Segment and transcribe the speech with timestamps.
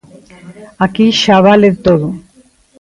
[0.85, 2.07] Aquí xa vale todo.